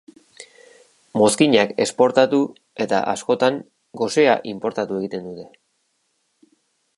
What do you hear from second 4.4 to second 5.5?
inportatu egiten dute.